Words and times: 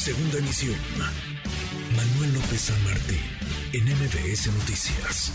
Segunda 0.00 0.38
emisión. 0.38 0.76
Manuel 1.94 2.32
López 2.32 2.58
San 2.58 2.84
Martín, 2.84 3.20
en 3.74 3.84
MBS 3.84 4.46
Noticias. 4.46 5.30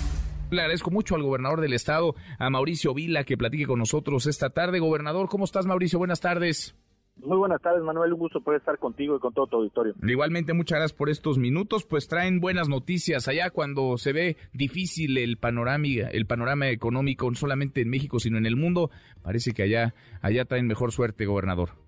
Le 0.49 0.59
agradezco 0.59 0.89
mucho 0.89 1.13
al 1.13 1.21
gobernador 1.21 1.61
del 1.61 1.73
estado, 1.73 2.15
a 2.39 2.49
Mauricio 2.49 2.95
Vila, 2.95 3.25
que 3.25 3.37
platique 3.37 3.67
con 3.67 3.77
nosotros 3.77 4.25
esta 4.25 4.49
tarde. 4.49 4.79
Gobernador, 4.79 5.29
¿cómo 5.29 5.45
estás, 5.45 5.67
Mauricio? 5.67 5.99
Buenas 5.99 6.19
tardes. 6.19 6.75
Muy 7.17 7.37
buenas 7.37 7.61
tardes, 7.61 7.83
Manuel. 7.83 8.13
Un 8.13 8.19
gusto 8.19 8.41
poder 8.41 8.59
estar 8.59 8.79
contigo 8.79 9.15
y 9.15 9.19
con 9.19 9.35
todo 9.35 9.45
tu 9.45 9.57
auditorio. 9.57 9.93
Igualmente, 10.01 10.53
muchas 10.53 10.79
gracias 10.79 10.97
por 10.97 11.11
estos 11.11 11.37
minutos. 11.37 11.85
Pues 11.85 12.07
traen 12.07 12.39
buenas 12.39 12.67
noticias 12.67 13.27
allá 13.27 13.51
cuando 13.51 13.99
se 13.99 14.13
ve 14.13 14.35
difícil 14.51 15.19
el 15.19 15.37
panorama, 15.37 15.85
el 16.11 16.25
panorama 16.25 16.69
económico, 16.69 17.29
no 17.29 17.35
solamente 17.35 17.81
en 17.81 17.91
México, 17.91 18.17
sino 18.17 18.39
en 18.39 18.47
el 18.47 18.55
mundo. 18.55 18.89
Parece 19.21 19.51
que 19.51 19.61
allá, 19.61 19.93
allá 20.23 20.45
traen 20.45 20.65
mejor 20.65 20.91
suerte, 20.91 21.27
gobernador. 21.27 21.84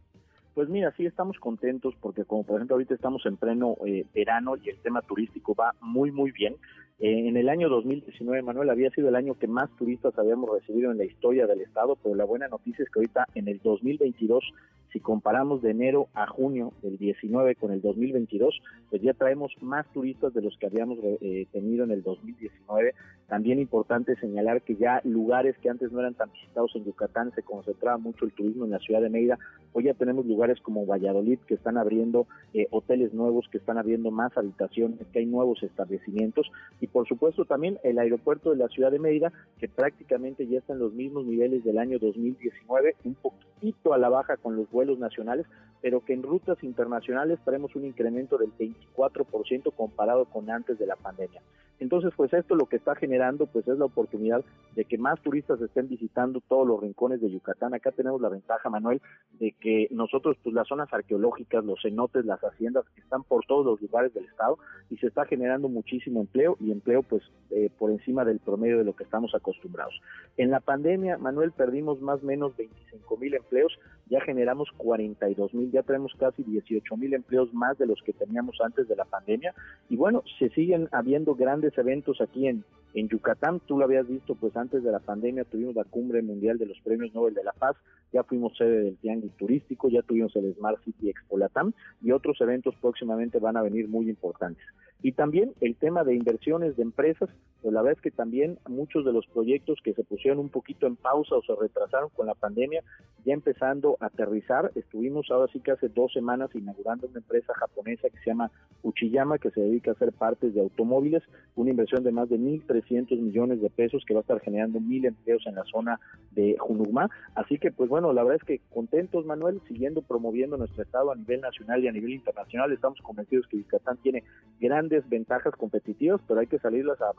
Pues 0.57 0.69
mira, 0.69 0.91
sí 0.97 1.05
estamos 1.05 1.37
contentos 1.37 1.93
porque 2.01 2.25
como 2.25 2.43
por 2.43 2.55
ejemplo 2.55 2.73
ahorita 2.73 2.95
estamos 2.95 3.23
en 3.27 3.37
pleno 3.37 3.77
eh, 3.85 4.07
verano 4.11 4.55
y 4.57 4.69
el 4.69 4.79
tema 4.79 5.03
turístico 5.03 5.53
va 5.53 5.75
muy 5.81 6.11
muy 6.11 6.31
bien. 6.31 6.55
Eh, 6.97 7.27
en 7.27 7.37
el 7.37 7.47
año 7.47 7.69
2019, 7.69 8.41
Manuel, 8.41 8.71
había 8.71 8.89
sido 8.89 9.09
el 9.09 9.15
año 9.15 9.37
que 9.37 9.45
más 9.45 9.69
turistas 9.77 10.17
habíamos 10.17 10.49
recibido 10.51 10.91
en 10.91 10.97
la 10.97 11.05
historia 11.05 11.45
del 11.45 11.61
estado, 11.61 11.95
pero 12.01 12.15
la 12.15 12.25
buena 12.25 12.47
noticia 12.47 12.81
es 12.81 12.89
que 12.89 13.01
ahorita 13.01 13.27
en 13.35 13.49
el 13.49 13.59
2022 13.63 14.51
si 14.97 15.01
comparamos 15.01 15.61
de 15.61 15.69
enero 15.69 16.07
a 16.15 16.25
junio 16.25 16.73
del 16.81 16.97
19 16.97 17.53
con 17.53 17.71
el 17.71 17.83
2022, 17.83 18.63
pues 18.89 18.99
ya 19.03 19.13
traemos 19.13 19.53
más 19.61 19.85
turistas 19.93 20.33
de 20.33 20.41
los 20.41 20.57
que 20.57 20.65
habíamos 20.65 20.97
eh, 21.03 21.45
tenido 21.51 21.83
en 21.83 21.91
el 21.91 22.01
2019. 22.01 22.95
También 23.27 23.59
importante 23.59 24.15
señalar 24.15 24.63
que 24.63 24.75
ya 24.75 25.01
lugares 25.03 25.55
que 25.59 25.69
antes 25.69 25.91
no 25.91 25.99
eran 25.99 26.15
tan 26.15 26.31
visitados 26.31 26.71
en 26.75 26.85
Yucatán, 26.85 27.31
se 27.35 27.43
concentraba 27.43 27.99
mucho 27.99 28.25
el 28.25 28.31
turismo 28.31 28.65
en 28.65 28.71
la 28.71 28.79
ciudad 28.79 29.01
de 29.01 29.09
Mérida. 29.09 29.37
Hoy 29.73 29.83
ya 29.83 29.93
tenemos 29.93 30.25
lugares 30.25 30.59
como 30.61 30.87
Valladolid 30.87 31.37
que 31.45 31.53
están 31.53 31.77
abriendo 31.77 32.25
eh, 32.55 32.67
hoteles 32.71 33.13
nuevos, 33.13 33.47
que 33.51 33.59
están 33.59 33.77
abriendo 33.77 34.09
más 34.09 34.35
habitaciones, 34.35 35.05
que 35.13 35.19
hay 35.19 35.25
nuevos 35.27 35.61
establecimientos 35.61 36.49
y 36.81 36.87
por 36.87 37.07
supuesto 37.07 37.45
también 37.45 37.77
el 37.83 37.99
aeropuerto 37.99 38.49
de 38.49 38.57
la 38.57 38.67
ciudad 38.69 38.91
de 38.91 38.97
Mérida 38.97 39.31
que 39.59 39.67
prácticamente 39.67 40.47
ya 40.47 40.57
está 40.57 40.73
en 40.73 40.79
los 40.79 40.93
mismos 40.93 41.25
niveles 41.25 41.63
del 41.63 41.77
año 41.77 41.99
2019, 41.99 42.95
un 43.03 43.13
poquito 43.15 43.93
a 43.93 43.97
la 43.97 44.09
baja 44.09 44.37
con 44.37 44.55
los 44.55 44.69
vuelos 44.71 44.86
nacionales, 44.95 45.45
pero 45.81 46.03
que 46.03 46.13
en 46.13 46.23
rutas 46.23 46.63
internacionales 46.63 47.39
traemos 47.43 47.75
un 47.75 47.85
incremento 47.85 48.37
del 48.37 48.51
24% 48.53 49.73
comparado 49.75 50.25
con 50.25 50.49
antes 50.49 50.79
de 50.79 50.87
la 50.87 50.95
pandemia. 50.95 51.41
Entonces, 51.79 52.11
pues 52.15 52.33
esto 52.33 52.55
lo 52.55 52.65
que 52.65 52.77
está 52.77 52.95
generando, 52.95 53.45
pues 53.45 53.67
es 53.67 53.77
la 53.77 53.85
oportunidad 53.85 54.43
de 54.75 54.85
que 54.85 54.97
más 54.97 55.21
turistas 55.21 55.61
estén 55.61 55.87
visitando 55.87 56.41
todos 56.41 56.67
los 56.67 56.81
rincones 56.81 57.21
de 57.21 57.29
Yucatán. 57.29 57.73
Acá 57.73 57.91
tenemos 57.91 58.19
la 58.19 58.29
ventaja, 58.29 58.69
Manuel, 58.69 59.01
de 59.39 59.51
que 59.51 59.87
nosotros, 59.91 60.37
pues 60.43 60.55
las 60.55 60.67
zonas 60.67 60.91
arqueológicas, 60.91 61.63
los 61.63 61.79
cenotes, 61.81 62.25
las 62.25 62.39
haciendas, 62.41 62.85
están 62.97 63.23
por 63.23 63.45
todos 63.45 63.65
los 63.65 63.81
lugares 63.81 64.13
del 64.13 64.25
estado 64.25 64.57
y 64.89 64.97
se 64.97 65.07
está 65.07 65.25
generando 65.25 65.69
muchísimo 65.69 66.21
empleo 66.21 66.57
y 66.59 66.71
empleo, 66.71 67.03
pues, 67.03 67.23
eh, 67.51 67.69
por 67.77 67.91
encima 67.91 68.25
del 68.25 68.39
promedio 68.39 68.79
de 68.79 68.83
lo 68.83 68.95
que 68.95 69.03
estamos 69.03 69.35
acostumbrados. 69.35 70.01
En 70.37 70.49
la 70.49 70.59
pandemia, 70.59 71.17
Manuel, 71.17 71.51
perdimos 71.51 72.01
más 72.01 72.23
o 72.23 72.25
menos 72.25 72.57
25 72.57 73.17
mil 73.17 73.35
empleos, 73.35 73.77
ya 74.09 74.21
generamos 74.21 74.69
42 74.77 75.53
mil, 75.53 75.71
ya 75.71 75.83
tenemos 75.83 76.13
casi 76.17 76.43
18 76.43 76.97
mil 76.97 77.13
empleos 77.13 77.53
más 77.53 77.77
de 77.77 77.85
los 77.85 78.01
que 78.03 78.13
teníamos 78.13 78.57
antes 78.63 78.87
de 78.87 78.95
la 78.95 79.05
pandemia 79.05 79.53
y 79.89 79.95
bueno, 79.95 80.23
se 80.39 80.49
siguen 80.49 80.87
habiendo 80.91 81.35
grandes 81.35 81.77
eventos 81.77 82.21
aquí 82.21 82.47
en, 82.47 82.63
en 82.93 83.09
Yucatán. 83.09 83.59
Tú 83.65 83.77
lo 83.77 83.85
habías 83.85 84.07
visto, 84.07 84.35
pues 84.35 84.55
antes 84.55 84.83
de 84.83 84.91
la 84.91 84.99
pandemia 84.99 85.43
tuvimos 85.43 85.75
la 85.75 85.83
cumbre 85.83 86.21
mundial 86.21 86.57
de 86.57 86.65
los 86.65 86.79
premios 86.81 87.13
Nobel 87.13 87.33
de 87.33 87.43
la 87.43 87.51
Paz, 87.53 87.75
ya 88.11 88.23
fuimos 88.23 88.57
sede 88.57 88.83
del 88.83 88.97
Tianguis 88.97 89.33
Turístico, 89.33 89.89
ya 89.89 90.01
tuvimos 90.01 90.35
el 90.35 90.53
Smart 90.55 90.83
City 90.83 91.09
Expo 91.09 91.37
Latam 91.37 91.73
y 92.01 92.11
otros 92.11 92.39
eventos 92.41 92.75
próximamente 92.81 93.39
van 93.39 93.57
a 93.57 93.61
venir 93.61 93.87
muy 93.87 94.09
importantes. 94.09 94.65
Y 95.01 95.11
también 95.11 95.53
el 95.61 95.75
tema 95.75 96.03
de 96.03 96.15
inversiones 96.15 96.75
de 96.75 96.83
empresas, 96.83 97.29
pues 97.61 97.73
la 97.73 97.81
verdad 97.81 97.97
es 97.97 98.01
que 98.01 98.11
también 98.11 98.57
muchos 98.67 99.05
de 99.05 99.13
los 99.13 99.25
proyectos 99.27 99.79
que 99.83 99.93
se 99.93 100.03
pusieron 100.03 100.39
un 100.39 100.49
poquito 100.49 100.87
en 100.87 100.95
pausa 100.95 101.35
o 101.35 101.41
se 101.43 101.55
retrasaron 101.55 102.09
con 102.09 102.27
la 102.27 102.33
pandemia, 102.33 102.83
ya 103.25 103.33
empezando 103.33 103.97
a 103.99 104.07
aterrizar. 104.07 104.71
Estuvimos 104.75 105.29
ahora 105.29 105.51
sí 105.51 105.59
que 105.59 105.71
hace 105.71 105.89
dos 105.89 106.13
semanas 106.13 106.49
inaugurando 106.53 107.07
una 107.07 107.19
empresa 107.19 107.53
japonesa 107.55 108.09
que 108.09 108.17
se 108.19 108.29
llama 108.31 108.51
Uchiyama, 108.83 109.37
que 109.37 109.51
se 109.51 109.61
dedica 109.61 109.91
a 109.91 109.93
hacer 109.93 110.13
partes 110.13 110.53
de 110.53 110.61
automóviles, 110.61 111.23
una 111.55 111.69
inversión 111.69 112.03
de 112.03 112.11
más 112.11 112.29
de 112.29 112.37
1.300 112.37 113.17
millones 113.19 113.61
de 113.61 113.69
pesos 113.69 114.03
que 114.05 114.13
va 114.13 114.21
a 114.21 114.21
estar 114.21 114.39
generando 114.39 114.79
mil 114.79 115.05
empleos 115.05 115.45
en 115.45 115.55
la 115.55 115.63
zona 115.65 115.99
de 116.31 116.55
Junugma. 116.59 117.09
Así 117.35 117.59
que, 117.59 117.71
pues 117.71 117.89
bueno, 117.89 118.13
la 118.13 118.23
verdad 118.23 118.41
es 118.41 118.47
que 118.47 118.61
contentos, 118.73 119.25
Manuel, 119.25 119.61
siguiendo 119.67 120.01
promoviendo 120.01 120.57
nuestro 120.57 120.83
estado 120.83 121.11
a 121.11 121.15
nivel 121.15 121.41
nacional 121.41 121.83
y 121.83 121.87
a 121.87 121.91
nivel 121.91 122.13
internacional. 122.13 122.71
Estamos 122.71 122.99
convencidos 123.01 123.47
que 123.47 123.57
Yucatán 123.57 123.97
tiene 123.97 124.23
gran 124.59 124.87
ventajas 125.09 125.53
competitivas, 125.55 126.21
pero 126.27 126.39
hay 126.39 126.47
que 126.47 126.59
salirlas 126.59 126.99
a, 127.01 127.13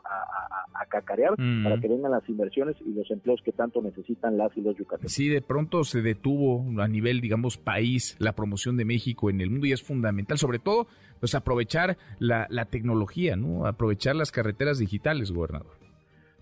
cacarear 0.89 1.35
para 1.35 1.79
que 1.79 1.87
vengan 1.87 2.11
las 2.11 2.27
inversiones 2.27 2.75
y 2.81 2.93
los 2.93 3.09
empleos 3.11 3.41
que 3.43 3.51
tanto 3.51 3.81
necesitan 3.81 4.37
las 4.37 4.55
y 4.57 4.61
los 4.61 4.75
yucatecos. 4.75 5.11
Sí, 5.11 5.29
de 5.29 5.41
pronto 5.41 5.83
se 5.83 6.01
detuvo 6.01 6.65
a 6.81 6.87
nivel, 6.87 7.21
digamos, 7.21 7.57
país 7.57 8.15
la 8.19 8.33
promoción 8.33 8.75
de 8.75 8.85
México 8.85 9.29
en 9.29 9.39
el 9.39 9.49
mundo 9.49 9.67
y 9.67 9.71
es 9.71 9.83
fundamental, 9.83 10.37
sobre 10.37 10.59
todo, 10.59 10.87
pues 11.19 11.35
aprovechar 11.35 11.97
la, 12.19 12.47
tecnología, 12.65 13.35
¿no? 13.35 13.65
Aprovechar 13.65 14.15
las 14.15 14.31
carreteras 14.31 14.79
digitales, 14.79 15.31
gobernador. 15.31 15.71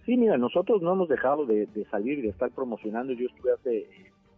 Sí, 0.06 0.16
mira, 0.16 0.38
nosotros 0.38 0.81
no 0.81 0.94
hemos 0.94 1.09
dejado 1.09 1.46
de, 1.46 1.66
de 1.68 1.86
salir 1.86 2.19
y 2.19 2.22
de 2.22 2.30
estar 2.30 2.50
promocionando. 2.52 3.14
Yo 3.14 3.28
estuve 3.28 3.52
hace 3.52 3.88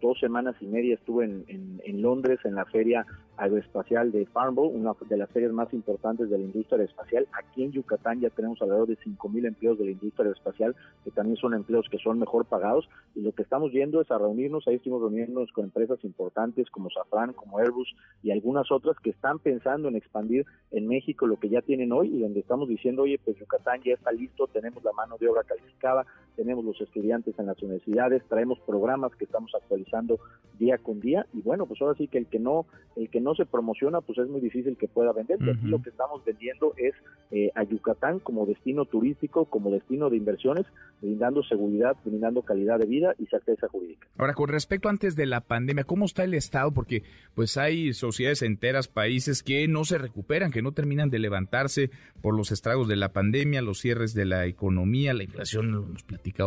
dos 0.02 0.20
semanas 0.20 0.56
y 0.62 0.66
media 0.66 0.96
estuve 0.96 1.26
en, 1.26 2.02
Londres 2.02 2.40
en 2.46 2.56
la 2.56 2.66
feria 2.66 3.06
aeroespacial 3.38 4.12
de 4.12 4.26
Farnborough, 4.28 4.74
una 4.74 4.94
de 5.08 5.18
las 5.18 5.30
ferias 5.30 5.52
más 5.52 5.74
importantes 5.74 6.30
de 6.30 6.38
la 6.38 6.44
industria 6.44 6.78
aeroespacial. 6.78 7.28
Aquí 7.34 7.64
en 7.64 7.72
Yucatán 7.72 8.20
ya 8.20 8.30
tenemos 8.30 8.62
alrededor 8.62 8.88
de 8.88 8.98
5.000 8.98 9.48
empleos 9.48 9.78
de 9.78 9.86
la 9.86 9.92
industria 9.92 10.26
aeroespacial, 10.26 10.76
que 11.04 11.12
también 11.12 11.38
son 11.38 11.54
empleos 11.54 11.88
que 11.90 11.98
son 11.98 12.20
mejor 12.20 12.46
pagados. 12.46 12.90
Y 13.16 13.22
lo 13.22 13.32
que 13.34 13.44
estamos 13.44 13.72
yendo 13.72 14.02
es 14.02 14.12
a 14.12 14.18
reunirnos, 14.18 14.68
ahí 14.68 14.76
estuvimos 14.76 15.02
reuniéndonos 15.02 15.52
con 15.52 15.66
empresas 15.66 16.04
importantes 16.04 16.70
como 16.70 16.90
Safran, 16.90 17.34
como 17.34 17.60
Airbus 17.60 17.94
y 18.24 18.32
algunas 18.32 18.72
otras 18.72 18.98
que 19.00 19.10
están 19.10 19.40
pensando 19.40 19.88
en 19.88 19.96
expandir 19.96 20.46
en 20.72 20.88
México 20.88 21.28
lo 21.28 21.40
que 21.40 21.50
ya 21.50 21.62
tienen 21.62 21.92
hoy 21.92 22.10
y 22.16 22.20
donde 22.20 22.40
estamos 22.40 22.68
diciendo, 22.68 23.04
oye, 23.04 23.20
pues 23.24 23.38
Yucatán 23.38 23.82
ya 23.84 23.94
está 23.94 24.12
listo, 24.12 24.48
tenemos 24.48 24.84
la 24.84 24.92
mano 24.94 25.18
de 25.18 25.28
obra 25.28 25.44
calificada, 25.44 26.06
tenemos 26.40 26.64
los 26.64 26.80
estudiantes 26.80 27.38
en 27.38 27.48
las 27.48 27.62
universidades, 27.62 28.24
traemos 28.30 28.60
programas 28.66 29.14
que 29.18 29.26
estamos 29.26 29.52
actualizando 29.54 30.22
día 30.58 30.78
con 30.78 31.02
día 31.02 31.26
y 31.34 31.42
bueno, 31.42 31.66
pues 31.66 31.82
ahora 31.82 31.98
sí 31.98 32.08
que 32.08 32.18
el 32.18 32.28
que 32.28 32.40
no 32.40 32.66
el 32.96 33.10
que 33.10 33.20
no 33.20 33.36
se 33.36 33.46
promociona, 33.46 34.00
pues 34.00 34.20
es 34.20 34.30
muy 34.30 34.40
difícil 34.40 34.78
que 34.78 34.88
pueda 34.88 35.12
vender. 35.12 35.38
Aquí 35.42 35.68
lo 35.68 35.82
que 35.82 35.90
estamos 35.90 36.24
vendiendo 36.24 36.74
es 36.78 36.94
eh, 37.32 37.52
a 37.56 37.64
Yucatán 37.64 38.20
como 38.20 38.46
destino 38.46 38.86
turístico, 38.86 39.46
como 39.46 39.70
destino 39.70 40.10
de 40.10 40.18
inversiones, 40.18 40.66
brindando 41.02 41.44
seguridad, 41.44 41.96
brindando 42.06 42.42
calidad 42.42 42.80
de 42.80 42.86
vida 42.86 43.16
y 43.18 43.26
certeza 43.26 43.68
jurídica. 43.68 44.08
Ahora, 44.18 44.34
con 44.34 44.50
respecto 44.50 44.90
antes 44.90 45.16
de 45.16 45.26
la 45.26 45.42
pandemia, 45.42 45.84
¿cómo 45.84 46.06
está 46.06 46.24
el 46.24 46.34
Estado? 46.34 46.72
Porque 46.74 47.04
pues 47.36 47.58
hay 47.58 47.94
sociedades 47.94 48.42
enteras, 48.42 48.88
países 48.88 49.44
que 49.44 49.68
no 49.68 49.84
se 49.86 49.98
recuperan, 49.98 50.52
que 50.52 50.62
no 50.62 50.72
terminan 50.72 51.10
de 51.10 51.20
levantarse 51.20 51.90
por 52.22 52.36
los 52.36 52.52
estragos 52.52 52.88
de 52.88 52.96
la 52.96 53.10
pandemia, 53.10 53.62
los 53.62 53.80
cierres 53.80 54.14
de 54.14 54.26
la 54.26 54.46
economía, 54.46 55.14
la 55.14 55.24
inflación, 55.24 55.96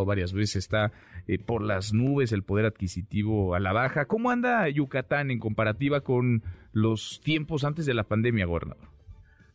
varias 0.04 0.32
veces, 0.32 0.56
está 0.56 0.93
eh, 1.26 1.38
por 1.38 1.62
las 1.62 1.93
nubes, 1.93 2.32
el 2.32 2.43
poder 2.43 2.66
adquisitivo 2.66 3.54
a 3.54 3.60
la 3.60 3.72
baja. 3.72 4.06
¿Cómo 4.06 4.31
anda 4.31 4.69
Yucatán 4.69 5.31
en 5.31 5.38
comparativa 5.38 6.00
con 6.00 6.43
los 6.72 7.20
tiempos 7.22 7.65
antes 7.65 7.87
de 7.87 7.94
la 7.94 8.04
pandemia, 8.04 8.47
gobernador? 8.47 8.91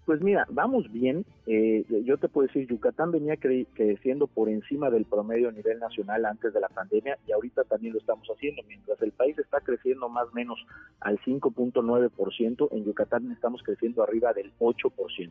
Pues 0.08 0.22
mira, 0.22 0.48
vamos 0.50 0.90
bien. 0.90 1.26
Eh, 1.48 1.84
yo 2.06 2.18
te 2.18 2.30
puedo 2.30 2.48
decir, 2.48 2.66
Yucatán 2.66 3.12
venía 3.12 3.36
creciendo 3.36 4.28
por 4.28 4.48
encima 4.48 4.90
del 4.90 5.04
promedio 5.04 5.50
a 5.50 5.52
nivel 5.52 5.80
nacional 5.80 6.24
antes 6.26 6.54
de 6.54 6.62
la 6.62 6.70
pandemia 6.70 7.18
y 7.28 7.34
ahorita 7.34 7.66
también 7.66 7.92
lo 7.92 8.00
estamos 8.00 8.26
haciendo. 8.30 8.62
Mientras 8.70 9.02
el 9.02 9.12
país 9.12 9.38
está 9.38 9.60
creciendo 9.60 10.08
más 10.08 10.30
o 10.30 10.32
menos 10.32 10.66
al 11.02 11.20
5.9%, 11.20 12.70
en 12.72 12.86
Yucatán 12.86 13.30
estamos 13.34 13.62
creciendo 13.64 14.02
arriba 14.02 14.32
del 14.32 14.54
8%. 14.60 15.30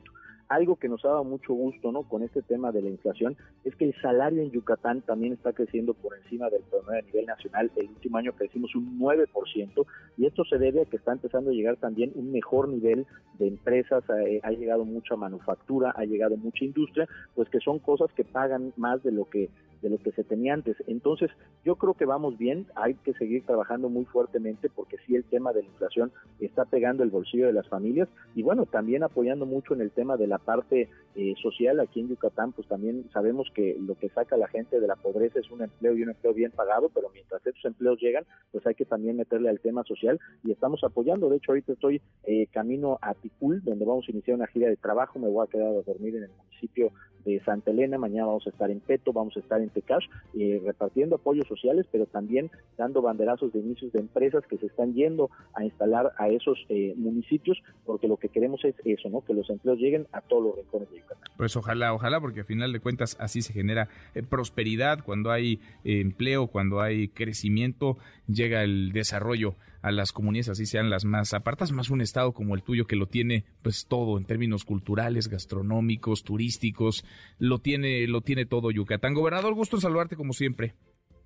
Algo 0.48 0.76
que 0.76 0.88
nos 0.88 1.04
ha 1.04 1.08
dado 1.08 1.24
mucho 1.24 1.54
gusto, 1.54 1.90
¿no? 1.90 2.04
Con 2.04 2.22
este 2.22 2.40
tema 2.42 2.70
de 2.70 2.82
la 2.82 2.90
inflación 2.90 3.36
es 3.64 3.74
que 3.74 3.86
el 3.86 3.94
salario 4.00 4.42
en 4.42 4.52
Yucatán 4.52 5.00
también 5.02 5.32
está 5.32 5.52
creciendo 5.52 5.94
por 5.94 6.16
encima 6.16 6.50
del 6.50 6.62
promedio 6.64 7.00
a 7.00 7.06
nivel 7.06 7.26
nacional. 7.26 7.70
El 7.74 7.88
último 7.88 8.18
año 8.18 8.32
crecimos 8.32 8.74
un 8.76 8.98
9% 8.98 9.86
y 10.18 10.26
esto 10.26 10.44
se 10.44 10.58
debe 10.58 10.82
a 10.82 10.84
que 10.84 10.98
está 10.98 11.12
empezando 11.12 11.50
a 11.50 11.54
llegar 11.54 11.76
también 11.78 12.12
un 12.14 12.30
mejor 12.30 12.68
nivel 12.68 13.06
de 13.38 13.48
empresas. 13.48 14.04
Eh, 14.24 14.40
ha 14.42 14.50
llegado 14.66 14.84
mucha 14.84 15.16
manufactura, 15.16 15.92
ha 15.96 16.04
llegado 16.04 16.36
mucha 16.36 16.64
industria, 16.64 17.08
pues 17.34 17.48
que 17.48 17.60
son 17.60 17.78
cosas 17.78 18.10
que 18.16 18.24
pagan 18.24 18.72
más 18.76 19.02
de 19.04 19.12
lo 19.12 19.26
que 19.26 19.48
de 19.86 19.90
lo 19.90 19.98
que 19.98 20.10
se 20.10 20.24
tenía 20.24 20.52
antes. 20.52 20.76
Entonces, 20.88 21.30
yo 21.64 21.76
creo 21.76 21.94
que 21.94 22.06
vamos 22.06 22.36
bien, 22.36 22.66
hay 22.74 22.94
que 22.94 23.12
seguir 23.14 23.46
trabajando 23.46 23.88
muy 23.88 24.04
fuertemente 24.04 24.68
porque 24.68 24.96
sí 25.06 25.14
el 25.14 25.22
tema 25.22 25.52
de 25.52 25.62
la 25.62 25.68
inflación 25.68 26.10
está 26.40 26.64
pegando 26.64 27.04
el 27.04 27.10
bolsillo 27.10 27.46
de 27.46 27.52
las 27.52 27.68
familias 27.68 28.08
y 28.34 28.42
bueno, 28.42 28.66
también 28.66 29.04
apoyando 29.04 29.46
mucho 29.46 29.74
en 29.74 29.82
el 29.82 29.92
tema 29.92 30.16
de 30.16 30.26
la 30.26 30.38
parte 30.38 30.90
eh, 31.14 31.34
social 31.40 31.78
aquí 31.78 32.00
en 32.00 32.08
Yucatán, 32.08 32.52
pues 32.52 32.66
también 32.66 33.08
sabemos 33.12 33.48
que 33.54 33.76
lo 33.80 33.94
que 33.94 34.08
saca 34.08 34.34
a 34.34 34.38
la 34.38 34.48
gente 34.48 34.80
de 34.80 34.88
la 34.88 34.96
pobreza 34.96 35.38
es 35.38 35.50
un 35.52 35.62
empleo 35.62 35.96
y 35.96 36.02
un 36.02 36.10
empleo 36.10 36.34
bien 36.34 36.50
pagado, 36.50 36.90
pero 36.92 37.08
mientras 37.14 37.46
estos 37.46 37.64
empleos 37.64 38.00
llegan, 38.00 38.24
pues 38.50 38.66
hay 38.66 38.74
que 38.74 38.84
también 38.84 39.16
meterle 39.16 39.48
al 39.48 39.60
tema 39.60 39.84
social 39.84 40.18
y 40.42 40.50
estamos 40.50 40.82
apoyando. 40.82 41.28
De 41.28 41.36
hecho, 41.36 41.52
ahorita 41.52 41.74
estoy 41.74 42.02
eh, 42.24 42.48
camino 42.52 42.98
a 43.00 43.14
Ticul, 43.14 43.62
donde 43.62 43.84
vamos 43.84 44.04
a 44.08 44.10
iniciar 44.10 44.36
una 44.36 44.48
gira 44.48 44.68
de 44.68 44.76
trabajo, 44.76 45.20
me 45.20 45.28
voy 45.28 45.46
a 45.46 45.50
quedar 45.50 45.68
a 45.68 45.82
dormir 45.82 46.16
en 46.16 46.24
el 46.24 46.30
municipio 46.30 46.90
de 47.26 47.42
Santa 47.44 47.72
Elena, 47.72 47.98
mañana 47.98 48.26
vamos 48.26 48.46
a 48.46 48.50
estar 48.50 48.70
en 48.70 48.80
Peto, 48.80 49.12
vamos 49.12 49.36
a 49.36 49.40
estar 49.40 49.60
en 49.60 49.68
Tecash, 49.68 50.04
eh, 50.38 50.62
repartiendo 50.64 51.16
apoyos 51.16 51.46
sociales, 51.48 51.84
pero 51.90 52.06
también 52.06 52.50
dando 52.78 53.02
banderazos 53.02 53.52
de 53.52 53.58
inicios 53.58 53.92
de 53.92 53.98
empresas 53.98 54.44
que 54.46 54.56
se 54.58 54.66
están 54.66 54.94
yendo 54.94 55.30
a 55.54 55.64
instalar 55.64 56.12
a 56.18 56.28
esos 56.28 56.64
eh, 56.68 56.94
municipios, 56.96 57.60
porque 57.84 58.06
lo 58.06 58.16
que 58.16 58.28
queremos 58.28 58.64
es 58.64 58.76
eso, 58.84 59.10
¿no? 59.10 59.22
Que 59.22 59.34
los 59.34 59.50
empleos 59.50 59.78
lleguen 59.78 60.06
a 60.12 60.20
todos 60.20 60.44
los 60.44 60.56
rincones 60.56 60.90
de 60.90 60.98
Yucatán. 60.98 61.30
Pues 61.36 61.56
ojalá, 61.56 61.92
ojalá, 61.92 62.20
porque 62.20 62.40
al 62.40 62.46
final 62.46 62.72
de 62.72 62.80
cuentas 62.80 63.16
así 63.18 63.42
se 63.42 63.52
genera 63.52 63.88
eh, 64.14 64.22
prosperidad, 64.22 65.02
cuando 65.04 65.32
hay 65.32 65.60
empleo, 65.84 66.46
cuando 66.46 66.80
hay 66.80 67.08
crecimiento, 67.08 67.96
llega 68.28 68.62
el 68.62 68.92
desarrollo 68.92 69.56
a 69.86 69.92
las 69.92 70.10
comunidades, 70.10 70.48
así 70.48 70.66
sean 70.66 70.90
las 70.90 71.04
más 71.04 71.32
apartas, 71.32 71.70
más 71.70 71.90
un 71.90 72.00
estado 72.00 72.32
como 72.32 72.56
el 72.56 72.62
tuyo 72.64 72.88
que 72.88 72.96
lo 72.96 73.06
tiene 73.06 73.44
pues 73.62 73.86
todo 73.86 74.18
en 74.18 74.24
términos 74.24 74.64
culturales, 74.64 75.28
gastronómicos, 75.28 76.24
turísticos, 76.24 77.04
lo 77.38 77.58
tiene, 77.58 78.06
lo 78.06 78.20
tiene 78.20 78.46
todo 78.46 78.70
Yucatán. 78.70 79.14
Gobernador, 79.14 79.54
gusto 79.54 79.76
en 79.76 79.82
saludarte 79.82 80.16
como 80.16 80.32
siempre. 80.32 80.74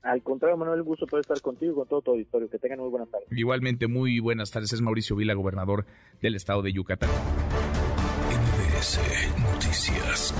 Al 0.03 0.23
contrario, 0.23 0.57
Manuel, 0.57 0.83
gusto 0.83 1.07
poder 1.07 1.23
estar 1.23 1.41
contigo 1.41 1.73
y 1.73 1.75
con 1.75 1.89
todo 1.89 2.01
tu 2.01 2.11
auditorio. 2.13 2.49
Que 2.49 2.59
tengan 2.59 2.81
muy 2.81 2.89
buenas 2.89 3.11
tardes. 3.11 3.29
Igualmente, 3.31 3.87
muy 3.87 4.19
buenas 4.19 4.51
tardes. 4.51 4.73
Es 4.73 4.81
Mauricio 4.81 5.17
Vila, 5.17 5.35
gobernador 5.35 5.85
del 6.23 6.37
estado 6.37 6.63
de 6.63 6.73
Yucatán. 6.73 7.11
Noticias. 9.43 10.35